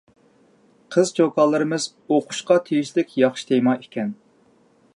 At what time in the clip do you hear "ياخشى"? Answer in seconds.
3.25-3.49